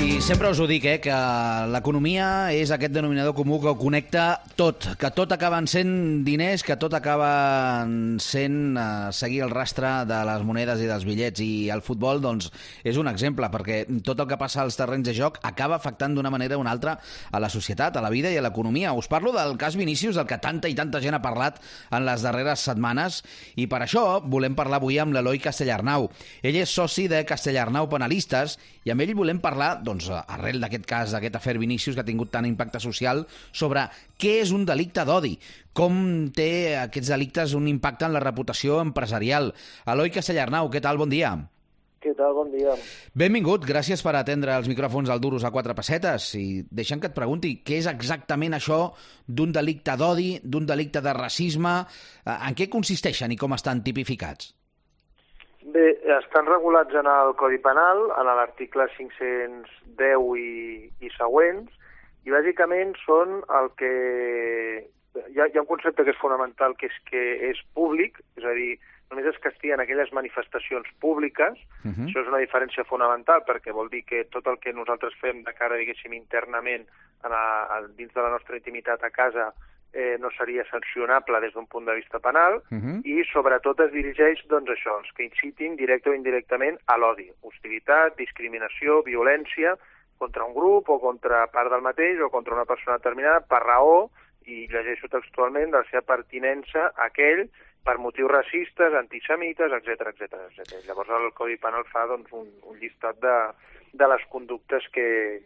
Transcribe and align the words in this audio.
I 0.00 0.16
sempre 0.24 0.48
us 0.48 0.56
ho 0.56 0.64
dic, 0.64 0.86
eh, 0.88 0.96
que 0.96 1.16
l'economia 1.68 2.54
és 2.56 2.70
aquest 2.72 2.94
denominador 2.94 3.34
comú 3.36 3.58
que 3.60 3.68
ho 3.68 3.76
connecta 3.76 4.40
tot, 4.56 4.86
que 4.96 5.10
tot 5.12 5.32
acaben 5.34 5.66
sent 5.68 6.22
diners, 6.24 6.62
que 6.64 6.78
tot 6.80 6.94
acaba 6.96 7.84
sent 8.24 8.78
eh, 8.80 9.10
seguir 9.12 9.42
el 9.44 9.52
rastre 9.52 9.90
de 10.08 10.20
les 10.24 10.46
monedes 10.48 10.80
i 10.80 10.88
dels 10.88 11.04
bitllets 11.04 11.44
i 11.44 11.68
el 11.68 11.84
futbol 11.84 12.22
doncs, 12.24 12.48
és 12.80 12.96
un 12.96 13.10
exemple, 13.12 13.50
perquè 13.52 13.82
tot 14.00 14.22
el 14.24 14.28
que 14.30 14.38
passa 14.40 14.62
als 14.64 14.80
terrenys 14.80 15.10
de 15.10 15.14
joc 15.18 15.36
acaba 15.44 15.76
afectant 15.76 16.16
d'una 16.16 16.32
manera 16.32 16.56
o 16.56 16.64
una 16.64 16.72
altra 16.72 16.96
a 17.30 17.42
la 17.44 17.52
societat, 17.52 17.96
a 17.96 18.04
la 18.04 18.12
vida 18.12 18.32
i 18.32 18.40
a 18.40 18.44
l'economia. 18.46 18.96
Us 18.96 19.08
parlo 19.08 19.34
del 19.36 19.58
cas 19.60 19.76
Vinícius, 19.76 20.16
del 20.16 20.28
que 20.28 20.40
tanta 20.40 20.72
i 20.72 20.78
tanta 20.78 21.04
gent 21.04 21.18
ha 21.18 21.22
parlat 21.24 21.60
en 21.92 22.08
les 22.08 22.24
darreres 22.24 22.64
setmanes, 22.64 23.20
i 23.60 23.68
per 23.68 23.82
això 23.84 24.24
volem 24.24 24.56
parlar 24.56 24.80
avui 24.80 24.96
amb 24.96 25.12
l'Eloi 25.12 25.44
Castellarnau. 25.44 26.08
Ell 26.40 26.60
és 26.64 26.72
soci 26.72 27.04
de 27.04 27.20
Castellarnau 27.28 27.92
Penalistes 27.92 28.56
i 28.88 28.96
amb 28.96 29.04
ell 29.04 29.12
volem 29.12 29.44
parlar 29.44 29.74
doncs, 29.90 30.08
arrel 30.20 30.60
d'aquest 30.62 30.88
cas, 30.88 31.12
d'aquest 31.14 31.36
afer 31.40 31.58
Vinícius 31.60 31.98
que 31.98 32.04
ha 32.04 32.08
tingut 32.08 32.32
tant 32.32 32.48
impacte 32.48 32.80
social, 32.82 33.26
sobre 33.52 33.86
què 34.20 34.38
és 34.40 34.54
un 34.56 34.66
delicte 34.68 35.04
d'odi, 35.04 35.36
com 35.76 36.30
té 36.34 36.76
aquests 36.80 37.12
delictes 37.12 37.56
un 37.58 37.68
impacte 37.70 38.08
en 38.08 38.16
la 38.16 38.24
reputació 38.24 38.80
empresarial. 38.84 39.52
Eloi 39.90 40.12
Castellarnau, 40.14 40.70
què 40.72 40.82
tal? 40.84 41.00
Bon 41.00 41.10
dia. 41.10 41.34
Què 42.00 42.14
tal? 42.16 42.32
Bon 42.32 42.48
dia. 42.48 42.72
Benvingut, 43.12 43.66
gràcies 43.68 44.00
per 44.00 44.14
atendre 44.16 44.54
els 44.56 44.70
micròfons 44.70 45.10
al 45.12 45.20
Duros 45.20 45.44
a 45.44 45.50
quatre 45.52 45.74
pessetes 45.76 46.30
i 46.38 46.44
deixant 46.72 47.02
que 47.02 47.10
et 47.10 47.16
pregunti 47.16 47.58
què 47.60 47.76
és 47.82 47.90
exactament 47.90 48.56
això 48.56 48.78
d'un 49.28 49.52
delicte 49.52 49.98
d'odi, 50.00 50.30
d'un 50.40 50.68
delicte 50.70 51.04
de 51.04 51.12
racisme, 51.18 51.74
eh, 52.24 52.38
en 52.38 52.56
què 52.56 52.70
consisteixen 52.72 53.36
i 53.36 53.38
com 53.40 53.52
estan 53.52 53.84
tipificats? 53.84 54.54
Bé, 55.62 55.90
estan 56.16 56.46
regulats 56.46 56.94
en 56.96 57.06
el 57.06 57.34
Codi 57.36 57.58
Penal, 57.60 58.06
en 58.16 58.30
l'article 58.30 58.86
510 58.96 60.30
i, 60.40 60.88
i 61.04 61.10
següents, 61.18 61.68
i 62.24 62.32
bàsicament 62.32 62.96
són 63.04 63.42
el 63.58 63.68
que... 63.80 63.92
Hi 65.10 65.40
ha, 65.42 65.48
hi 65.50 65.58
ha 65.58 65.64
un 65.64 65.68
concepte 65.68 66.04
que 66.06 66.14
és 66.14 66.20
fonamental, 66.20 66.76
que 66.78 66.86
és 66.86 66.96
que 67.10 67.22
és 67.50 67.60
públic, 67.74 68.20
és 68.38 68.46
a 68.46 68.54
dir, 68.56 68.76
només 69.10 69.26
es 69.26 69.40
castiguen 69.42 69.82
aquelles 69.82 70.12
manifestacions 70.16 70.86
públiques, 71.02 71.58
uh 71.58 71.90
-huh. 71.90 72.06
això 72.06 72.22
és 72.22 72.28
una 72.30 72.38
diferència 72.38 72.84
fonamental, 72.84 73.42
perquè 73.44 73.74
vol 73.74 73.90
dir 73.90 74.04
que 74.04 74.24
tot 74.30 74.46
el 74.46 74.58
que 74.60 74.72
nosaltres 74.72 75.14
fem 75.20 75.42
de 75.42 75.52
cara, 75.52 75.76
diguéssim, 75.76 76.12
internament, 76.12 76.86
a 77.22 77.28
a, 77.28 77.82
dins 77.96 78.14
de 78.14 78.22
la 78.22 78.30
nostra 78.30 78.56
intimitat 78.56 79.02
a 79.02 79.10
casa, 79.10 79.52
eh, 79.92 80.16
no 80.20 80.30
seria 80.36 80.64
sancionable 80.70 81.40
des 81.40 81.52
d'un 81.54 81.66
punt 81.66 81.86
de 81.86 81.94
vista 81.94 82.18
penal 82.18 82.62
uh 82.70 82.78
-huh. 82.78 83.00
i 83.04 83.24
sobretot 83.32 83.80
es 83.80 83.92
dirigeix 83.92 84.46
doncs, 84.46 84.70
això, 84.70 84.98
els 84.98 85.12
que 85.12 85.24
incitin 85.24 85.76
directe 85.76 86.10
o 86.10 86.14
indirectament 86.14 86.78
a 86.86 86.96
l'odi, 86.96 87.30
hostilitat, 87.42 88.16
discriminació, 88.16 89.02
violència 89.02 89.76
contra 90.18 90.44
un 90.44 90.54
grup 90.54 90.88
o 90.88 91.00
contra 91.00 91.46
part 91.46 91.70
del 91.70 91.80
mateix 91.80 92.20
o 92.20 92.30
contra 92.30 92.54
una 92.54 92.66
persona 92.66 92.98
determinada 92.98 93.40
per 93.40 93.62
raó, 93.62 94.10
i 94.46 94.66
llegeixo 94.70 95.08
textualment, 95.08 95.70
de 95.70 95.78
la 95.78 95.88
seva 95.90 96.02
pertinença 96.02 96.90
a 96.96 97.08
aquell 97.08 97.48
per 97.84 97.96
motius 97.98 98.30
racistes, 98.30 98.94
antisemites, 98.94 99.72
etc 99.72 100.12
etc 100.12 100.34
etc. 100.48 100.80
Llavors 100.86 101.08
el 101.16 101.32
Codi 101.32 101.56
Penal 101.56 101.86
fa 101.92 102.06
doncs, 102.10 102.32
un, 102.32 102.48
un 102.68 102.76
llistat 102.78 103.20
de, 103.24 103.36
de 103.92 104.08
les 104.12 104.24
conductes 104.28 104.86
que, 104.92 105.40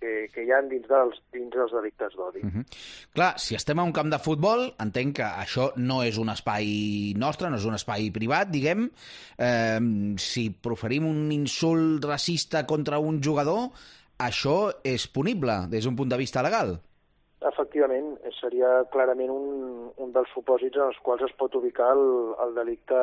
que, 0.00 0.28
que 0.32 0.44
hi 0.44 0.52
ha 0.52 0.60
dins 0.68 0.86
dels, 0.90 1.20
dins 1.34 1.52
dels 1.54 1.72
delictes 1.72 2.16
d'odi. 2.16 2.42
Uh 2.44 2.50
-huh. 2.52 2.64
Clar, 3.14 3.32
si 3.38 3.54
estem 3.54 3.78
a 3.78 3.84
un 3.84 3.92
camp 3.92 4.10
de 4.10 4.18
futbol, 4.18 4.74
entenc 4.78 5.16
que 5.16 5.26
això 5.26 5.72
no 5.76 6.02
és 6.02 6.18
un 6.18 6.28
espai 6.28 7.14
nostre, 7.16 7.50
no 7.50 7.56
és 7.56 7.64
un 7.64 7.74
espai 7.74 8.10
privat, 8.10 8.48
diguem. 8.48 8.90
Eh, 9.38 9.80
si 10.16 10.50
proferim 10.50 11.06
un 11.06 11.32
insult 11.32 12.04
racista 12.04 12.66
contra 12.66 12.98
un 12.98 13.22
jugador, 13.22 13.70
això 14.18 14.72
és 14.82 15.08
punible 15.08 15.66
des 15.68 15.84
d'un 15.84 15.96
punt 15.96 16.08
de 16.08 16.16
vista 16.16 16.42
legal? 16.42 16.80
Efectivament, 17.40 18.16
seria 18.40 18.84
clarament 18.90 19.30
un, 19.30 19.90
un 19.96 20.12
dels 20.12 20.28
supòsits 20.34 20.76
en 20.76 20.88
els 20.88 20.98
quals 21.02 21.22
es 21.22 21.34
pot 21.36 21.54
ubicar 21.54 21.92
el, 21.92 22.34
el 22.44 22.54
delicte 22.54 22.94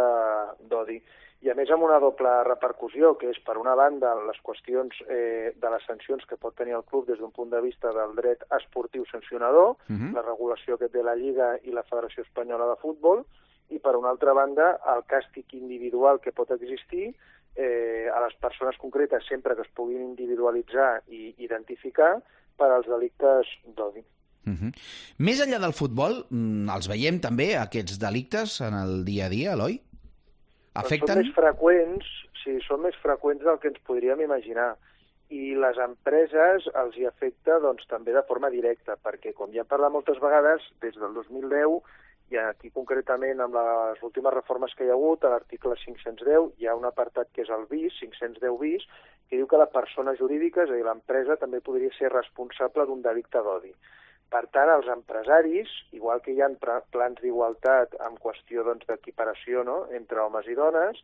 d'odi 0.70 1.02
i 1.44 1.50
a 1.52 1.56
més 1.60 1.72
amb 1.76 1.84
una 1.84 2.00
doble 2.00 2.32
repercussió, 2.48 3.18
que 3.20 3.28
és, 3.34 3.40
per 3.44 3.58
una 3.60 3.74
banda, 3.76 4.14
les 4.30 4.40
qüestions 4.48 4.96
eh, 5.12 5.52
de 5.60 5.72
les 5.74 5.84
sancions 5.90 6.24
que 6.30 6.40
pot 6.40 6.56
tenir 6.56 6.78
el 6.78 6.86
club 6.88 7.10
des 7.10 7.20
d'un 7.20 7.34
punt 7.36 7.52
de 7.52 7.60
vista 7.66 7.92
del 7.92 8.16
dret 8.16 8.46
esportiu 8.56 9.04
sancionador, 9.12 9.76
uh 9.76 9.92
-huh. 9.92 10.14
la 10.16 10.24
regulació 10.24 10.78
que 10.78 10.88
té 10.88 11.04
la 11.04 11.16
Lliga 11.16 11.58
i 11.64 11.72
la 11.72 11.84
Federació 11.84 12.24
Espanyola 12.24 12.70
de 12.70 12.80
Futbol, 12.80 13.26
i 13.70 13.80
per 13.80 13.96
una 13.96 14.10
altra 14.10 14.34
banda, 14.34 14.80
el 14.96 15.04
càstig 15.04 15.46
individual 15.54 16.20
que 16.22 16.32
pot 16.32 16.50
existir 16.52 17.14
eh, 17.56 18.08
a 18.14 18.20
les 18.24 18.36
persones 18.40 18.78
concretes 18.78 19.26
sempre 19.28 19.56
que 19.56 19.64
es 19.64 19.72
puguin 19.76 20.02
individualitzar 20.02 21.04
i 21.08 21.36
identificar 21.38 22.22
per 22.58 22.72
als 22.72 22.88
delictes 22.88 23.48
d'odi. 23.76 24.04
Uh 24.46 24.54
-huh. 24.54 24.72
Més 25.18 25.40
enllà 25.40 25.60
del 25.60 25.74
futbol, 25.74 26.26
mm, 26.30 26.70
els 26.70 26.88
veiem 26.88 27.20
també, 27.20 27.58
aquests 27.58 27.98
delictes, 28.00 28.62
en 28.62 28.74
el 28.74 29.06
dia 29.06 29.26
a 29.26 29.30
dia, 29.30 29.54
Eloi? 29.54 29.82
Afecten... 30.80 31.10
Són 31.10 31.22
més 31.22 31.36
freqüents, 31.36 32.14
sí, 32.42 32.58
són 32.66 32.82
més 32.88 32.98
freqüents 33.02 33.44
del 33.46 33.60
que 33.62 33.70
ens 33.70 33.82
podríem 33.88 34.24
imaginar. 34.26 34.74
I 35.34 35.54
les 35.58 35.78
empreses 35.82 36.66
els 36.82 36.98
hi 36.98 37.08
afecta 37.10 37.60
doncs, 37.62 37.86
també 37.90 38.14
de 38.14 38.24
forma 38.28 38.50
directa, 38.54 38.98
perquè, 39.02 39.34
com 39.38 39.54
ja 39.54 39.64
hem 39.64 39.70
parlat 39.70 39.94
moltes 39.94 40.20
vegades, 40.22 40.66
des 40.84 40.98
del 41.00 41.14
2010, 41.18 41.80
i 42.34 42.40
aquí 42.42 42.72
concretament 42.74 43.42
amb 43.44 43.58
les 43.58 44.04
últimes 44.06 44.34
reformes 44.34 44.74
que 44.78 44.86
hi 44.86 44.92
ha 44.92 44.98
hagut, 44.98 45.26
a 45.26 45.34
l'article 45.34 45.78
510, 45.82 46.54
hi 46.58 46.70
ha 46.70 46.78
un 46.78 46.86
apartat 46.90 47.30
que 47.34 47.44
és 47.46 47.52
el 47.54 47.68
BIS, 47.70 48.00
510 48.02 48.60
BIS, 48.62 48.86
que 49.30 49.38
diu 49.38 49.50
que 49.50 49.62
la 49.62 49.70
persona 49.74 50.16
jurídica, 50.18 50.66
és 50.66 50.74
a 50.74 50.78
dir, 50.78 50.86
l'empresa, 50.88 51.38
també 51.42 51.62
podria 51.66 51.94
ser 51.98 52.14
responsable 52.14 52.88
d'un 52.90 53.06
delicte 53.06 53.42
d'odi. 53.46 53.74
Per 54.34 54.48
tant, 54.56 54.70
els 54.74 54.88
empresaris, 54.90 55.70
igual 55.94 56.22
que 56.26 56.34
hi 56.34 56.42
ha 56.42 56.50
plans 56.96 57.20
d'igualtat 57.22 57.94
en 58.08 58.16
qüestió 58.22 58.64
doncs, 58.66 58.88
d'equiparació 58.90 59.62
doncs, 59.62 59.92
no? 59.92 59.98
entre 60.00 60.24
homes 60.24 60.48
i 60.50 60.58
dones, 60.58 61.04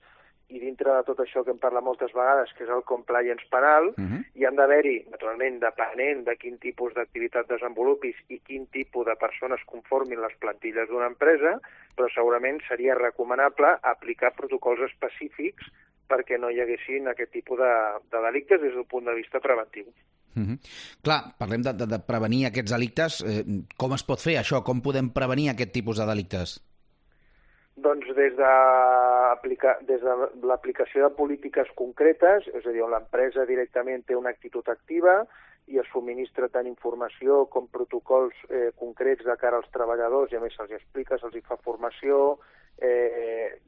i 0.50 0.58
dintre 0.58 0.96
de 0.96 1.06
tot 1.06 1.20
això 1.22 1.44
que 1.46 1.54
em 1.54 1.60
parla 1.62 1.82
moltes 1.86 2.14
vegades, 2.16 2.52
que 2.58 2.64
és 2.66 2.72
el 2.74 2.82
compliance 2.90 3.46
penal, 3.54 3.92
uh 3.92 4.02
-huh. 4.02 4.22
hi 4.34 4.46
han 4.46 4.56
d'haver-hi, 4.56 5.06
naturalment, 5.12 5.60
depenent 5.60 6.24
de 6.26 6.36
quin 6.42 6.58
tipus 6.58 6.94
d'activitat 6.94 7.48
desenvolupis 7.48 8.16
i 8.30 8.40
quin 8.40 8.66
tipus 8.68 9.06
de 9.06 9.16
persones 9.16 9.62
conformin 9.66 10.22
les 10.22 10.36
plantilles 10.40 10.90
d'una 10.90 11.12
empresa, 11.14 11.60
però 11.96 12.10
segurament 12.10 12.60
seria 12.68 12.96
recomanable 12.96 13.78
aplicar 13.82 14.34
protocols 14.34 14.82
específics 14.90 15.70
perquè 16.10 16.40
no 16.40 16.50
hi 16.50 16.62
haguessin 16.62 17.08
aquest 17.08 17.32
tipus 17.32 17.60
de, 17.60 17.74
de 18.12 18.22
delictes 18.22 18.62
des 18.62 18.74
del 18.74 18.86
punt 18.86 19.06
de 19.06 19.14
vista 19.14 19.40
preventiu. 19.40 19.86
Mm 20.36 20.46
-hmm. 20.46 20.58
Clar, 21.04 21.22
parlem 21.40 21.62
de, 21.62 21.74
de, 21.74 21.86
de 21.88 22.00
prevenir 22.00 22.46
aquests 22.46 22.72
delictes. 22.72 23.22
Eh, 23.22 23.44
com 23.78 23.94
es 23.94 24.04
pot 24.04 24.22
fer 24.22 24.38
això? 24.38 24.64
Com 24.64 24.82
podem 24.82 25.10
prevenir 25.10 25.50
aquest 25.50 25.72
tipus 25.72 25.98
de 25.98 26.06
delictes? 26.06 26.60
Doncs 27.76 28.08
des 28.16 28.36
de, 28.36 28.54
des 29.88 30.02
de 30.02 30.14
l'aplicació 30.44 31.08
de 31.08 31.16
polítiques 31.16 31.68
concretes, 31.76 32.48
és 32.48 32.66
a 32.66 32.72
dir, 32.72 32.82
on 32.84 32.92
l'empresa 32.92 33.46
directament 33.46 34.04
té 34.06 34.16
una 34.16 34.30
actitud 34.30 34.68
activa 34.68 35.26
i 35.68 35.78
es 35.78 35.88
subministra 35.94 36.50
tant 36.50 36.68
informació 36.68 37.46
com 37.54 37.68
protocols 37.68 38.36
eh, 38.50 38.72
concrets 38.76 39.24
de 39.26 39.36
cara 39.38 39.58
als 39.62 39.70
treballadors 39.72 40.34
i 40.34 40.36
a 40.40 40.42
més 40.44 40.56
se'ls 40.58 40.74
explica, 40.80 41.20
se'ls 41.22 41.38
fa 41.46 41.58
formació, 41.58 42.40
eh, 42.82 43.60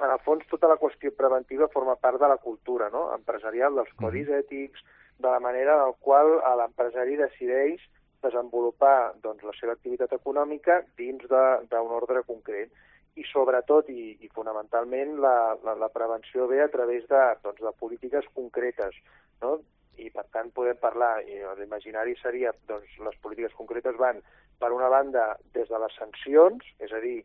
en 0.00 0.10
el 0.10 0.18
fons 0.26 0.44
tota 0.50 0.68
la 0.68 0.78
qüestió 0.80 1.14
preventiva 1.14 1.70
forma 1.72 1.94
part 1.96 2.20
de 2.20 2.28
la 2.28 2.40
cultura 2.42 2.90
no? 2.90 3.06
empresarial, 3.14 3.78
dels 3.78 3.94
codis 4.00 4.28
mm. 4.28 4.40
ètics, 4.42 4.84
de 5.18 5.28
la 5.28 5.40
manera 5.40 5.76
la 5.80 5.92
qual 6.00 6.38
l'empresari 6.58 7.16
decideix 7.20 7.82
desenvolupar 8.24 9.14
doncs, 9.22 9.44
la 9.44 9.54
seva 9.58 9.76
activitat 9.76 10.14
econòmica 10.16 10.80
dins 10.98 11.22
d'un 11.28 11.94
ordre 11.98 12.24
concret. 12.26 12.72
I 13.14 13.22
sobretot 13.28 13.90
i, 13.92 14.16
i 14.26 14.30
fonamentalment 14.34 15.18
la, 15.22 15.54
la, 15.62 15.76
la 15.78 15.90
prevenció 15.92 16.48
ve 16.50 16.64
a 16.64 16.70
través 16.72 17.06
de, 17.10 17.22
doncs, 17.44 17.60
de 17.62 17.72
polítiques 17.78 18.26
concretes. 18.34 18.96
No? 19.44 19.60
I 20.02 20.08
per 20.10 20.24
tant 20.34 20.50
podem 20.56 20.80
parlar, 20.82 21.20
i 21.22 21.38
l'imaginari 21.60 22.16
seria, 22.18 22.50
doncs 22.66 22.96
les 23.06 23.20
polítiques 23.22 23.54
concretes 23.54 23.94
van, 24.00 24.18
per 24.58 24.72
una 24.74 24.90
banda, 24.90 25.36
des 25.54 25.70
de 25.70 25.78
les 25.78 25.94
sancions, 26.00 26.66
és 26.82 26.90
a 26.90 27.02
dir, 27.04 27.20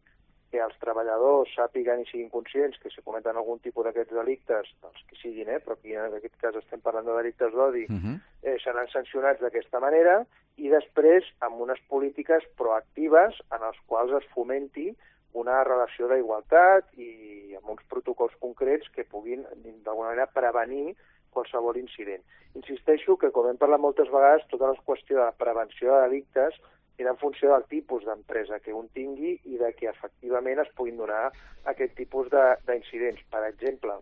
que 0.51 0.61
els 0.63 0.77
treballadors 0.81 1.51
sàpiguen 1.55 2.01
i 2.01 2.07
siguin 2.09 2.31
conscients 2.33 2.79
que 2.81 2.89
si 2.89 3.03
cometen 3.05 3.37
algun 3.37 3.59
tipus 3.63 3.85
d'aquests 3.85 4.15
delictes, 4.17 4.71
doncs 4.81 5.03
que 5.09 5.17
siguin, 5.21 5.49
eh, 5.49 5.59
però 5.61 5.77
aquí 5.77 5.93
en 5.93 6.15
aquest 6.17 6.35
cas 6.41 6.57
estem 6.57 6.81
parlant 6.81 7.05
de 7.05 7.17
delictes 7.17 7.53
d'odi, 7.53 7.85
uh 7.85 7.95
-huh. 7.95 8.15
eh, 8.43 8.57
seran 8.63 8.87
sancionats 8.87 9.41
d'aquesta 9.41 9.79
manera 9.79 10.25
i 10.57 10.69
després 10.69 11.23
amb 11.39 11.61
unes 11.61 11.79
polítiques 11.87 12.43
proactives 12.57 13.37
en 13.51 13.63
els 13.63 13.77
quals 13.85 14.11
es 14.11 14.27
fomenti 14.33 14.95
una 15.33 15.63
relació 15.63 16.07
d'igualtat 16.07 16.85
i 16.97 17.55
amb 17.55 17.69
uns 17.69 17.83
protocols 17.87 18.33
concrets 18.39 18.89
que 18.89 19.05
puguin 19.05 19.45
d'alguna 19.83 20.09
manera 20.09 20.27
prevenir 20.33 20.95
qualsevol 21.29 21.77
incident. 21.77 22.23
Insisteixo 22.55 23.17
que, 23.17 23.29
com 23.31 23.47
hem 23.47 23.57
parlat 23.61 23.79
moltes 23.79 24.09
vegades, 24.09 24.47
tota 24.49 24.71
la 24.71 24.75
qüestió 24.85 25.21
de 25.21 25.31
prevenció 25.37 25.93
de 25.93 26.01
delictes 26.07 26.57
anirà 26.99 27.15
en 27.15 27.21
funció 27.21 27.53
del 27.53 27.65
tipus 27.71 28.03
d'empresa 28.05 28.59
que 28.59 28.73
un 28.75 28.89
tingui 28.91 29.37
i 29.47 29.57
de 29.57 29.71
que 29.73 29.87
efectivament 29.87 30.59
es 30.59 30.71
puguin 30.75 30.97
donar 30.99 31.29
aquest 31.71 31.95
tipus 31.95 32.27
d'incidents. 32.67 33.21
Per 33.31 33.43
exemple, 33.47 33.95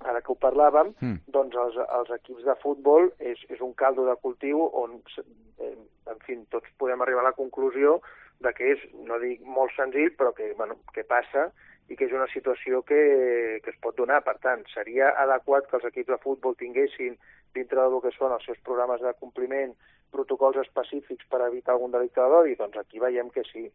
ara 0.00 0.22
que 0.22 0.32
ho 0.32 0.38
parlàvem, 0.40 0.94
mm. 0.98 1.28
doncs 1.34 1.56
els, 1.56 1.76
els 1.76 2.12
equips 2.16 2.46
de 2.48 2.56
futbol 2.62 3.10
és, 3.20 3.42
és 3.52 3.60
un 3.60 3.74
caldo 3.74 4.06
de 4.08 4.16
cultiu 4.24 4.64
on, 4.72 4.96
eh, 5.60 5.76
en 6.08 6.24
fi, 6.24 6.38
tots 6.50 6.72
podem 6.80 7.04
arribar 7.04 7.22
a 7.22 7.30
la 7.30 7.36
conclusió 7.36 8.00
de 8.42 8.52
que 8.56 8.72
és, 8.74 8.80
no 9.06 9.20
dic 9.22 9.44
molt 9.44 9.74
senzill, 9.76 10.10
però 10.16 10.32
que, 10.34 10.52
bueno, 10.58 10.80
que 10.94 11.04
passa 11.04 11.50
i 11.90 11.96
que 11.98 12.08
és 12.08 12.16
una 12.16 12.26
situació 12.32 12.80
que, 12.88 13.60
que 13.62 13.70
es 13.70 13.78
pot 13.84 13.96
donar. 13.98 14.22
Per 14.24 14.38
tant, 14.42 14.64
seria 14.72 15.12
adequat 15.20 15.68
que 15.68 15.78
els 15.78 15.88
equips 15.92 16.14
de 16.14 16.22
futbol 16.24 16.56
tinguessin 16.56 17.18
dintre 17.54 17.84
del 17.84 18.00
que 18.00 18.14
són 18.16 18.32
els 18.32 18.46
seus 18.48 18.58
programes 18.64 19.04
de 19.04 19.12
compliment 19.20 19.76
protocols 20.12 20.60
específics 20.62 21.26
per 21.30 21.42
evitar 21.46 21.74
algun 21.76 21.94
delicte 21.94 22.22
d'odi? 22.22 22.56
Doncs 22.60 22.78
aquí 22.80 23.02
veiem 23.02 23.30
que 23.34 23.44
sí. 23.48 23.66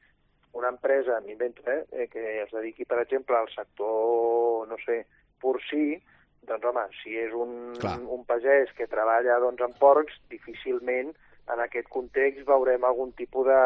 Una 0.57 0.72
empresa, 0.74 1.19
m'invento, 1.25 1.62
eh, 1.69 1.84
eh, 1.92 2.07
que 2.10 2.24
es 2.44 2.54
dediqui, 2.54 2.86
per 2.86 3.01
exemple, 3.04 3.36
al 3.38 3.50
sector, 3.54 4.68
no 4.69 4.78
sé, 4.86 5.04
porcí, 5.42 6.00
doncs 6.48 6.66
home, 6.66 6.86
si 7.01 7.18
és 7.19 7.34
un, 7.36 7.75
un 8.16 8.24
pagès 8.25 8.72
que 8.78 8.88
treballa 8.89 9.38
doncs, 9.44 9.62
amb 9.66 9.78
porcs, 9.81 10.16
difícilment 10.31 11.12
en 11.54 11.62
aquest 11.63 11.88
context 11.92 12.48
veurem 12.48 12.83
algun 12.83 13.13
tipus 13.19 13.48
de, 13.48 13.62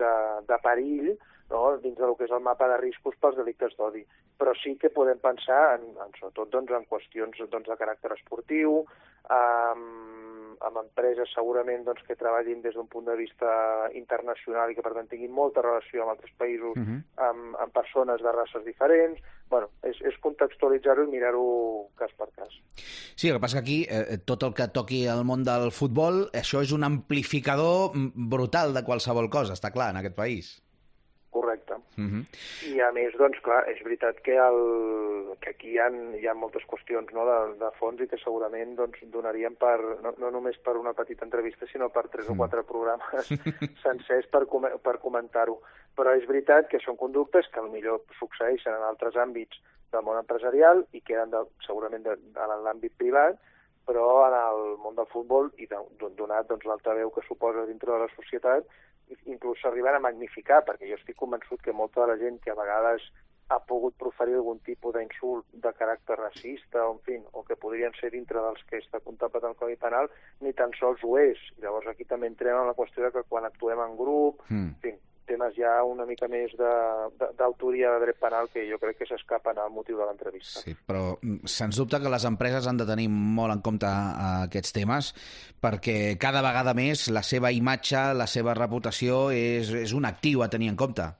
de, 0.00 0.12
de 0.48 0.58
perill 0.64 1.14
no? 1.50 1.62
dins 1.82 1.96
del 1.98 2.14
que 2.18 2.26
és 2.28 2.34
el 2.34 2.44
mapa 2.44 2.68
de 2.70 2.78
riscos 2.80 3.16
pels 3.20 3.38
delictes 3.40 3.76
d'odi. 3.78 4.04
Però 4.40 4.54
sí 4.60 4.74
que 4.80 4.92
podem 4.92 5.20
pensar, 5.22 5.78
en, 5.78 5.92
en, 5.94 6.12
sobretot 6.18 6.52
doncs, 6.52 6.72
en 6.74 6.86
qüestions 6.90 7.40
doncs, 7.50 7.68
de 7.70 7.78
caràcter 7.80 8.12
esportiu, 8.16 8.82
amb, 9.32 10.33
amb 10.66 10.80
empreses 10.80 11.30
segurament 11.34 11.84
doncs, 11.86 12.02
que 12.06 12.16
treballin 12.16 12.62
des 12.64 12.74
d'un 12.74 12.88
punt 12.90 13.06
de 13.08 13.16
vista 13.18 13.50
internacional 13.94 14.70
i 14.70 14.76
que 14.76 14.84
per 14.84 14.94
tant 14.96 15.08
tinguin 15.10 15.32
molta 15.32 15.62
relació 15.62 16.02
amb 16.02 16.14
altres 16.14 16.32
països, 16.38 16.74
uh 16.76 16.80
mhm. 16.80 16.98
-huh. 16.98 17.28
amb, 17.28 17.56
amb 17.62 17.72
persones 17.72 18.22
de 18.22 18.32
races 18.32 18.64
diferents. 18.64 19.20
bueno, 19.50 19.68
és, 19.82 20.00
és 20.00 20.16
contextualitzar-ho 20.18 21.04
i 21.04 21.06
mirar-ho 21.06 21.88
cas 21.94 22.10
per 22.18 22.28
cas. 22.34 22.54
Sí, 23.14 23.28
el 23.28 23.34
que 23.34 23.40
passa 23.40 23.58
que 23.58 23.62
aquí 23.62 23.86
eh, 23.88 24.18
tot 24.24 24.42
el 24.42 24.54
que 24.54 24.66
toqui 24.68 25.06
al 25.06 25.24
món 25.24 25.44
del 25.44 25.70
futbol, 25.70 26.30
això 26.32 26.62
és 26.62 26.72
un 26.72 26.82
amplificador 26.82 27.92
brutal 28.14 28.74
de 28.74 28.82
qualsevol 28.82 29.30
cosa, 29.30 29.52
està 29.52 29.70
clar, 29.70 29.90
en 29.90 29.96
aquest 30.00 30.16
país. 30.16 30.62
Correcte. 31.30 31.73
-huh. 32.02 32.74
I 32.74 32.80
a 32.80 32.90
més, 32.92 33.14
doncs, 33.18 33.38
clar, 33.40 33.62
és 33.70 33.82
veritat 33.84 34.20
que, 34.26 34.36
el, 34.36 35.36
que 35.40 35.50
aquí 35.50 35.70
hi 35.74 35.78
ha, 35.78 35.88
hi 36.20 36.26
ha 36.26 36.34
moltes 36.34 36.64
qüestions 36.66 37.12
no, 37.12 37.24
de, 37.28 37.38
de 37.60 37.70
fons 37.78 38.00
i 38.00 38.08
que 38.10 38.18
segurament 38.18 38.74
doncs, 38.74 38.98
donarien 39.14 39.54
per, 39.54 39.78
no, 40.02 40.14
no 40.18 40.30
només 40.30 40.58
per 40.58 40.76
una 40.76 40.92
petita 40.92 41.24
entrevista, 41.24 41.66
sinó 41.66 41.88
per 41.88 42.08
tres 42.08 42.26
uh 42.26 42.30
-huh. 42.30 42.34
o 42.34 42.38
quatre 42.42 42.62
programes 42.62 43.28
sencers 43.84 44.26
per, 44.26 44.46
com, 44.46 44.66
per 44.82 44.98
comentar-ho. 44.98 45.60
Però 45.94 46.10
és 46.18 46.26
veritat 46.26 46.68
que 46.68 46.80
són 46.80 46.96
conductes 46.96 47.48
que 47.48 47.62
millor 47.62 48.02
succeeixen 48.18 48.74
en 48.74 48.82
altres 48.82 49.14
àmbits 49.14 49.60
del 49.92 50.02
món 50.02 50.18
empresarial 50.18 50.86
i 50.92 51.00
queden 51.00 51.30
de, 51.30 51.42
segurament 51.66 52.02
de, 52.02 52.12
en 52.12 52.64
l'àmbit 52.64 52.92
privat, 52.96 53.38
però 53.86 54.26
en 54.26 54.34
el 54.34 54.62
món 54.82 54.96
del 54.96 55.06
futbol 55.12 55.50
i 55.60 55.66
de, 55.66 55.78
donat 56.16 56.48
doncs, 56.48 56.64
l'altaveu 56.64 57.10
que 57.10 57.24
suposa 57.28 57.66
dintre 57.68 57.92
de 57.92 57.98
la 57.98 58.10
societat, 58.16 58.64
inclús 59.24 59.60
s'arriben 59.60 59.96
a 59.98 60.02
magnificar, 60.02 60.62
perquè 60.64 60.88
jo 60.88 60.98
estic 60.98 61.16
convençut 61.20 61.62
que 61.62 61.76
molta 61.76 62.02
de 62.02 62.12
la 62.12 62.18
gent 62.20 62.40
que 62.42 62.52
a 62.52 62.58
vegades 62.58 63.06
ha 63.52 63.58
pogut 63.68 63.96
proferir 64.00 64.38
algun 64.38 64.60
tipus 64.64 64.94
d'insult 64.96 65.44
de 65.64 65.72
caràcter 65.76 66.16
racista, 66.16 66.86
o, 66.86 66.94
en 66.94 67.00
fi, 67.04 67.18
o 67.32 67.42
que 67.44 67.58
podrien 67.60 67.92
ser 68.00 68.10
dintre 68.14 68.40
dels 68.40 68.62
que 68.70 68.80
està 68.80 69.00
contemplat 69.04 69.44
el 69.44 69.56
Codi 69.60 69.76
Penal, 69.80 70.08
ni 70.40 70.54
tan 70.56 70.72
sols 70.78 71.04
ho 71.04 71.18
és. 71.20 71.40
Llavors 71.60 71.90
aquí 71.92 72.08
també 72.08 72.30
entrem 72.30 72.56
en 72.60 72.70
la 72.70 72.76
qüestió 72.78 73.04
de 73.04 73.12
que 73.12 73.26
quan 73.28 73.44
actuem 73.44 73.82
en 73.84 73.98
grup, 74.00 74.40
mm. 74.48 74.70
en 74.70 74.78
fi, 74.80 74.94
temes 75.26 75.56
ja 75.56 75.72
una 75.86 76.06
mica 76.06 76.28
més 76.30 76.52
d'autoria 76.58 77.90
de, 77.90 77.94
de, 77.94 78.00
de 78.00 78.04
dret 78.06 78.20
penal 78.20 78.48
que 78.52 78.64
jo 78.68 78.78
crec 78.82 79.00
que 79.00 79.08
s'escapen 79.08 79.58
al 79.58 79.72
motiu 79.72 79.98
de 79.98 80.06
l'entrevista. 80.08 80.62
Sí, 80.64 80.76
però 80.76 81.16
mm, 81.16 81.50
sens 81.50 81.80
dubte 81.80 82.00
que 82.02 82.12
les 82.12 82.26
empreses 82.28 82.68
han 82.68 82.80
de 82.80 82.88
tenir 82.88 83.08
molt 83.10 83.54
en 83.54 83.64
compte 83.64 83.90
aquests 84.44 84.74
temes 84.76 85.12
perquè 85.64 86.16
cada 86.20 86.44
vegada 86.44 86.74
més 86.76 87.08
la 87.14 87.24
seva 87.26 87.52
imatge, 87.52 88.06
la 88.16 88.28
seva 88.30 88.56
reputació 88.58 89.28
és, 89.34 89.72
és 89.84 89.94
un 89.96 90.08
actiu 90.08 90.44
a 90.44 90.50
tenir 90.52 90.72
en 90.72 90.80
compte. 90.80 91.10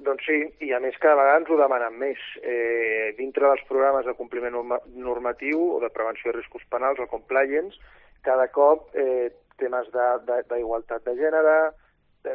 Doncs 0.00 0.24
sí, 0.24 0.38
i 0.64 0.70
a 0.72 0.80
més 0.80 0.96
cada 1.00 1.18
vegada 1.18 1.42
ens 1.42 1.50
ho 1.52 1.58
demanen 1.60 1.98
més. 2.00 2.20
Eh, 2.40 3.12
dintre 3.18 3.46
dels 3.46 3.66
programes 3.68 4.06
de 4.08 4.16
compliment 4.16 4.56
normatiu 4.96 5.60
o 5.76 5.80
de 5.82 5.92
prevenció 5.92 6.30
de 6.30 6.38
riscos 6.38 6.64
penals, 6.72 7.02
o 7.02 7.08
compliance, 7.10 7.76
cada 8.24 8.48
cop 8.54 8.88
eh, 8.96 9.28
temes 9.60 9.90
d'igualtat 9.92 11.04
de, 11.04 11.12
de, 11.12 11.18
de 11.18 11.20
gènere, 11.20 11.56
eh, 11.68 11.89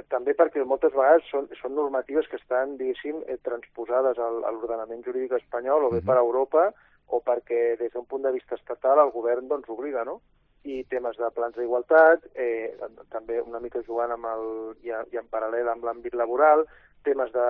també 0.09 0.33
perquè 0.33 0.63
moltes 0.65 0.93
vegades 0.95 1.27
són, 1.29 1.47
són 1.59 1.75
normatives 1.77 2.27
que 2.29 2.39
estan, 2.39 2.77
diguéssim, 2.79 3.21
eh, 3.27 3.37
transposades 3.45 4.17
al, 4.17 4.41
a 4.43 4.53
l'ordenament 4.53 5.03
jurídic 5.05 5.35
espanyol 5.37 5.85
o 5.85 5.89
bé 5.89 5.99
uh 5.99 6.01
-huh. 6.01 6.07
per 6.07 6.17
Europa 6.17 6.73
o 7.07 7.21
perquè 7.21 7.77
des 7.77 7.91
d'un 7.93 8.05
punt 8.05 8.23
de 8.23 8.31
vista 8.31 8.55
estatal 8.55 8.99
el 8.99 9.11
govern 9.11 9.47
doncs 9.47 9.69
obliga, 9.69 10.03
no? 10.03 10.21
I 10.63 10.83
temes 10.85 11.17
de 11.17 11.29
plans 11.29 11.55
d'igualtat, 11.55 12.25
eh, 12.33 12.75
també 13.09 13.41
una 13.41 13.59
mica 13.59 13.83
jugant 13.83 14.11
amb 14.11 14.25
el, 14.25 14.75
i, 14.81 14.89
i 14.89 15.17
en 15.17 15.27
paral·lel 15.29 15.69
amb 15.69 15.83
l'àmbit 15.83 16.15
laboral, 16.15 16.65
temes 17.03 17.31
de, 17.31 17.49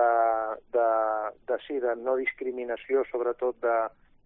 de, 0.76 0.88
de, 1.48 1.58
sí, 1.66 1.80
de 1.80 1.96
no 1.96 2.16
discriminació, 2.16 3.04
sobretot 3.04 3.56
de, 3.62 3.76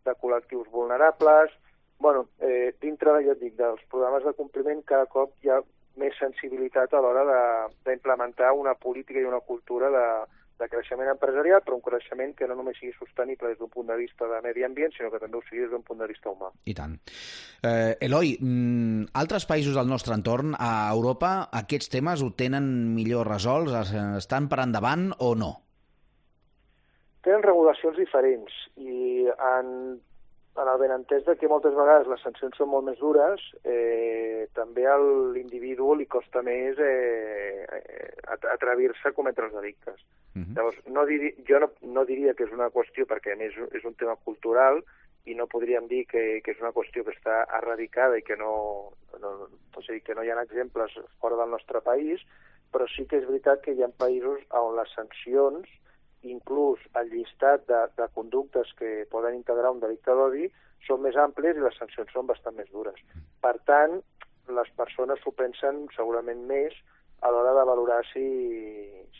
de 0.04 0.14
col·lectius 0.14 0.68
vulnerables, 0.70 1.52
bueno, 2.00 2.26
eh, 2.40 2.74
dintre, 2.80 3.22
ja 3.22 3.32
et 3.36 3.40
dic, 3.40 3.54
dels 3.56 3.82
programes 3.92 4.24
de 4.24 4.32
compliment 4.32 4.82
cada 4.88 5.06
cop 5.06 5.32
hi 5.44 5.50
ha 5.50 5.60
més 5.98 6.14
sensibilitat 6.18 6.92
a 6.94 7.00
l'hora 7.02 7.24
d'implementar 7.86 8.52
una 8.54 8.74
política 8.74 9.20
i 9.20 9.26
una 9.28 9.40
cultura 9.40 9.90
de, 9.90 10.06
de 10.60 10.68
creixement 10.68 11.08
empresarial, 11.10 11.62
però 11.64 11.78
un 11.78 11.84
creixement 11.84 12.34
que 12.36 12.48
no 12.48 12.56
només 12.58 12.78
sigui 12.78 12.92
sostenible 12.96 13.50
des 13.50 13.58
d'un 13.58 13.70
punt 13.72 13.88
de 13.90 13.96
vista 13.98 14.28
de 14.30 14.40
medi 14.44 14.64
ambient, 14.66 14.92
sinó 14.94 15.10
que 15.12 15.20
també 15.22 15.38
ho 15.38 15.44
sigui 15.48 15.64
des 15.64 15.72
d'un 15.72 15.84
punt 15.86 16.02
de 16.02 16.08
vista 16.10 16.30
humà. 16.30 16.52
I 16.70 16.76
tant. 16.76 16.98
Eh, 17.64 17.96
Eloi, 18.06 18.36
mm, 18.38 19.10
altres 19.22 19.48
països 19.48 19.74
del 19.76 19.88
nostre 19.88 20.14
entorn, 20.14 20.54
a 20.58 20.90
Europa, 20.92 21.48
aquests 21.62 21.90
temes 21.96 22.22
ho 22.22 22.30
tenen 22.36 22.94
millor 22.94 23.28
resolts? 23.28 23.94
Estan 24.20 24.48
per 24.48 24.60
endavant 24.66 25.10
o 25.18 25.34
no? 25.34 25.52
Tenen 27.24 27.42
regulacions 27.44 27.98
diferents 28.00 28.52
i 28.80 29.26
en 29.28 30.00
en 30.62 30.68
el 30.68 30.78
benentès 30.78 31.24
de 31.24 31.36
que 31.40 31.48
moltes 31.48 31.74
vegades 31.76 32.08
les 32.10 32.22
sancions 32.24 32.56
són 32.58 32.70
molt 32.72 32.86
més 32.88 32.98
dures, 33.00 33.42
eh, 33.64 34.46
també 34.56 34.86
a 34.86 34.96
l'individu 35.00 35.94
li 35.96 36.06
costa 36.06 36.42
més 36.46 36.78
eh, 36.78 37.64
atrevir-se 38.54 39.08
a 39.08 39.16
cometre 39.16 39.48
els 39.48 39.54
delictes. 39.56 40.00
Uh 40.34 40.38
mhm. 40.38 40.44
-huh. 40.44 40.56
Llavors, 40.56 40.78
no 40.86 41.06
diri, 41.06 41.34
jo 41.48 41.60
no, 41.60 41.70
no 41.82 42.04
diria 42.04 42.34
que 42.34 42.44
és 42.44 42.52
una 42.52 42.70
qüestió, 42.70 43.06
perquè 43.06 43.32
a 43.32 43.36
més 43.36 43.54
és 43.72 43.84
un 43.84 43.94
tema 43.94 44.16
cultural, 44.16 44.82
i 45.24 45.34
no 45.34 45.46
podríem 45.46 45.86
dir 45.88 46.06
que, 46.06 46.40
que 46.44 46.52
és 46.52 46.60
una 46.60 46.72
qüestió 46.72 47.04
que 47.04 47.12
està 47.12 47.44
erradicada 47.58 48.18
i 48.18 48.22
que 48.22 48.36
no, 48.36 48.92
no, 49.20 49.28
o 49.76 49.82
sigui, 49.82 50.00
que 50.00 50.14
no 50.14 50.22
hi 50.24 50.30
ha 50.30 50.42
exemples 50.42 50.92
fora 51.20 51.36
del 51.36 51.50
nostre 51.50 51.80
país, 51.80 52.20
però 52.72 52.86
sí 52.88 53.06
que 53.06 53.18
és 53.18 53.26
veritat 53.26 53.60
que 53.62 53.72
hi 53.72 53.82
ha 53.82 53.88
països 53.88 54.40
on 54.50 54.76
les 54.76 54.90
sancions 54.94 55.68
inclús 56.22 56.80
el 57.00 57.10
llistat 57.12 57.66
de, 57.68 57.80
de 57.96 58.08
conductes 58.14 58.72
que 58.78 59.06
poden 59.10 59.38
integrar 59.38 59.72
un 59.72 59.80
delicte 59.80 60.14
d'odi 60.16 60.48
són 60.86 61.02
més 61.04 61.16
amplis 61.16 61.56
i 61.56 61.64
les 61.64 61.76
sancions 61.80 62.12
són 62.12 62.28
bastant 62.28 62.56
més 62.56 62.70
dures. 62.72 62.96
Per 63.40 63.56
tant, 63.68 64.00
les 64.50 64.72
persones 64.76 65.20
s'ho 65.22 65.32
pensen 65.36 65.86
segurament 65.96 66.42
més 66.48 66.76
a 67.20 67.30
l'hora 67.32 67.52
de 67.56 67.64
valorar 67.68 68.00
si 68.12 68.26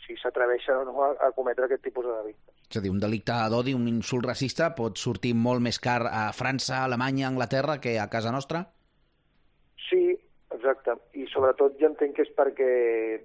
si 0.01 0.17
s'atreveixen 0.17 0.81
o 0.81 0.85
no 0.85 1.03
a, 1.05 1.11
a 1.27 1.31
cometre 1.35 1.67
aquest 1.67 1.83
tipus 1.85 2.05
de 2.05 2.15
delictes. 2.17 2.55
És 2.71 2.79
a 2.79 2.83
dir, 2.83 2.91
un 2.91 2.99
delicte 2.99 3.35
d'odi, 3.51 3.75
un 3.77 3.87
insult 3.91 4.25
racista, 4.27 4.71
pot 4.75 4.99
sortir 4.99 5.33
molt 5.37 5.63
més 5.63 5.79
car 5.79 6.01
a 6.07 6.29
França, 6.35 6.83
Alemanya, 6.85 7.27
Anglaterra 7.29 7.79
que 7.83 7.97
a 7.99 8.07
casa 8.09 8.33
nostra? 8.33 8.65
Exacte, 10.61 10.93
i 11.17 11.23
sobretot 11.25 11.79
jo 11.81 11.87
entenc 11.89 12.13
que 12.13 12.21
és 12.21 12.29
perquè 12.37 12.65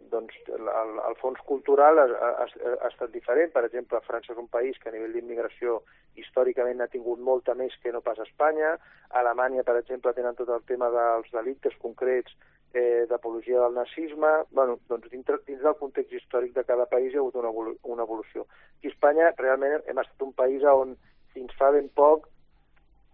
doncs, 0.08 0.32
el, 0.56 0.92
el 1.04 1.16
fons 1.20 1.42
cultural 1.44 1.98
ha, 2.00 2.06
ha, 2.08 2.46
ha 2.46 2.88
estat 2.88 3.12
diferent. 3.12 3.50
Per 3.52 3.62
exemple, 3.66 4.00
França 4.06 4.32
és 4.32 4.40
un 4.40 4.48
país 4.48 4.78
que 4.80 4.88
a 4.88 4.94
nivell 4.94 5.12
d'immigració 5.12 5.82
històricament 6.16 6.80
ha 6.80 6.88
tingut 6.88 7.20
molta 7.20 7.52
més 7.58 7.76
que 7.82 7.92
no 7.92 8.00
pas 8.00 8.22
Espanya. 8.24 8.72
A 9.10 9.20
Alemanya, 9.20 9.66
per 9.68 9.76
exemple, 9.82 10.14
tenen 10.16 10.38
tot 10.38 10.54
el 10.54 10.64
tema 10.64 10.88
dels 10.94 11.28
delictes 11.34 11.76
concrets 11.84 12.32
eh, 12.72 13.04
d'apologia 13.10 13.60
del 13.66 13.76
nazisme. 13.82 14.32
bueno, 14.50 14.80
doncs 14.88 15.12
dins, 15.12 15.28
dins 15.44 15.60
del 15.60 15.76
context 15.76 16.16
històric 16.16 16.56
de 16.56 16.64
cada 16.64 16.88
país 16.88 17.12
hi 17.12 17.20
ha 17.20 17.24
hagut 17.26 17.36
una, 17.36 17.52
una 17.84 18.08
evolució. 18.08 18.48
I 18.80 18.94
Espanya 18.94 19.34
realment 19.36 19.84
hem 19.84 20.00
estat 20.00 20.24
un 20.24 20.32
país 20.32 20.64
on 20.72 20.96
fins 21.36 21.52
fa 21.60 21.68
ben 21.76 21.92
poc 21.92 22.30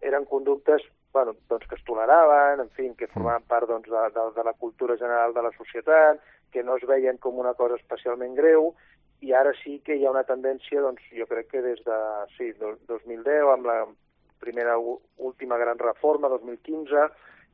eren 0.01 0.31
conductes 0.31 0.87
bueno, 1.13 1.35
doncs 1.49 1.67
que 1.69 1.77
es 1.77 1.85
toleraven, 1.85 2.61
en 2.65 2.71
fi, 2.77 2.89
que 2.99 3.11
formaven 3.13 3.45
part 3.49 3.69
doncs, 3.69 3.89
de, 3.91 4.05
de, 4.15 4.29
de 4.37 4.45
la 4.45 4.55
cultura 4.55 4.97
general 4.97 5.35
de 5.35 5.43
la 5.43 5.53
societat, 5.57 6.21
que 6.53 6.63
no 6.63 6.77
es 6.77 6.87
veien 6.89 7.19
com 7.19 7.39
una 7.41 7.55
cosa 7.55 7.77
especialment 7.81 8.35
greu, 8.37 8.73
i 9.23 9.33
ara 9.37 9.53
sí 9.63 9.79
que 9.87 9.97
hi 9.97 10.07
ha 10.07 10.15
una 10.15 10.27
tendència, 10.29 10.83
doncs, 10.83 11.05
jo 11.15 11.29
crec 11.31 11.53
que 11.53 11.63
des 11.63 11.83
de 11.87 11.99
sí, 12.37 12.51
2010, 12.89 13.53
amb 13.53 13.69
la 13.69 13.77
primera 14.43 14.77
última 14.79 15.59
gran 15.61 15.79
reforma, 15.79 16.33
2015, 16.33 17.07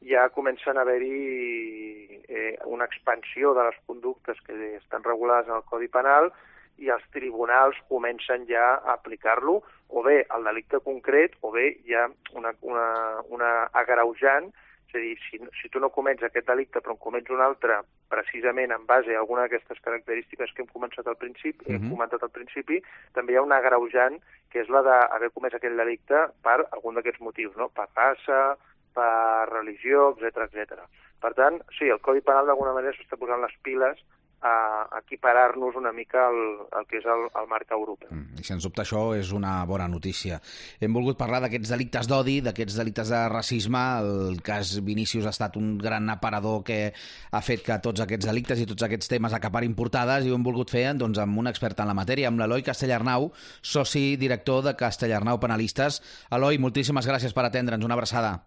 ja 0.09 0.29
comencen 0.31 0.79
a 0.79 0.85
haver-hi 0.87 2.23
eh, 2.29 2.59
una 2.67 2.87
expansió 2.87 3.53
de 3.55 3.65
les 3.67 3.81
conductes 3.87 4.38
que 4.47 4.77
estan 4.77 5.03
regulades 5.05 5.49
en 5.49 5.57
el 5.57 5.67
Codi 5.67 5.88
Penal 5.88 6.31
i 6.78 6.90
els 6.94 7.04
tribunals 7.14 7.78
comencen 7.88 8.47
ja 8.49 8.78
a 8.78 8.94
aplicar-lo, 8.94 9.61
o 9.88 10.02
bé 10.04 10.23
el 10.37 10.44
delicte 10.44 10.80
concret, 10.85 11.37
o 11.40 11.50
bé 11.52 11.78
ja 11.88 12.06
una, 12.37 12.52
una, 12.62 12.88
una 13.35 13.52
agreujant, 13.73 14.50
és 14.88 14.97
a 14.97 15.00
dir, 15.02 15.16
si, 15.26 15.38
si 15.61 15.68
tu 15.68 15.80
no 15.80 15.90
comets 15.92 16.25
aquest 16.25 16.47
delicte 16.49 16.80
però 16.80 16.94
en 16.94 17.00
comets 17.02 17.32
un 17.32 17.42
altre 17.44 17.82
precisament 18.08 18.73
en 18.73 18.87
base 18.88 19.12
a 19.12 19.18
alguna 19.20 19.44
d'aquestes 19.44 19.82
característiques 19.85 20.54
que 20.54 20.64
hem 20.64 20.70
començat 20.73 21.06
al 21.06 21.18
principi, 21.20 21.66
uh 21.66 21.68
-huh. 21.68 21.76
hem 21.76 21.90
comentat 21.90 22.23
al 22.23 22.32
principi, 22.32 22.80
també 23.12 23.32
hi 23.32 23.37
ha 23.37 23.44
una 23.44 23.58
agreujant 23.61 24.16
que 24.50 24.61
és 24.61 24.68
la 24.68 24.82
d'haver 24.82 25.30
comès 25.30 25.54
aquest 25.54 25.76
delicte 25.76 26.28
per 26.42 26.64
algun 26.70 26.94
d'aquests 26.94 27.20
motius, 27.20 27.56
no? 27.56 27.68
per 27.68 27.88
raça, 27.94 28.56
per 28.94 29.49
religió, 29.52 30.16
etc 30.16 30.49
etc. 30.49 30.80
Per 31.20 31.35
tant, 31.35 31.61
sí, 31.78 31.88
el 31.88 32.00
Codi 32.00 32.20
Penal 32.20 32.47
d'alguna 32.47 32.73
manera 32.73 32.97
s'està 32.97 33.16
posant 33.18 33.40
les 33.40 33.56
piles 33.62 33.99
a 34.40 35.00
equiparar-nos 35.00 35.76
una 35.76 35.90
mica 35.92 36.28
al, 36.28 36.38
al 36.71 36.87
que 36.87 37.00
és 37.00 37.07
el, 37.11 37.25
el 37.35 37.49
marc 37.50 37.73
europeu. 37.75 38.11
Mm, 38.14 38.38
I 38.38 38.47
sens 38.47 38.66
dubte 38.66 38.85
això 38.85 39.02
és 39.18 39.33
una 39.35 39.57
bona 39.66 39.88
notícia. 39.90 40.38
Hem 40.80 40.95
volgut 40.95 41.18
parlar 41.18 41.40
d'aquests 41.42 41.73
delictes 41.75 42.11
d'odi, 42.11 42.38
d'aquests 42.47 42.78
delictes 42.78 43.11
de 43.11 43.23
racisme. 43.33 43.83
El 44.04 44.42
cas 44.47 44.76
Vinícius 44.85 45.26
ha 45.26 45.35
estat 45.35 45.59
un 45.61 45.76
gran 45.80 46.09
aparador 46.14 46.62
que 46.66 46.80
ha 46.92 47.42
fet 47.42 47.64
que 47.66 47.80
tots 47.83 48.04
aquests 48.04 48.30
delictes 48.30 48.62
i 48.62 48.68
tots 48.68 48.87
aquests 48.87 49.11
temes 49.11 49.35
acaparin 49.35 49.75
portades 49.78 50.26
i 50.26 50.33
ho 50.33 50.38
hem 50.38 50.47
volgut 50.47 50.71
fer 50.71 50.87
doncs, 50.99 51.18
amb 51.18 51.42
un 51.42 51.50
expert 51.50 51.80
en 51.83 51.90
la 51.90 51.97
matèria, 51.99 52.30
amb 52.30 52.40
l'Eloi 52.40 52.64
Castellarnau, 52.66 53.30
soci 53.62 54.16
director 54.16 54.62
de 54.66 54.76
Castellarnau 54.78 55.40
Penalistes. 55.42 56.02
Eloi, 56.30 56.59
moltíssimes 56.62 57.07
gràcies 57.07 57.35
per 57.35 57.49
atendre'ns. 57.49 57.85
Una 57.85 57.99
abraçada. 57.99 58.38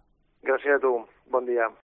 Gràcies 0.43 0.77
a 0.77 0.83
tu. 0.83 0.97
Bon 1.31 1.47
dia. 1.47 1.71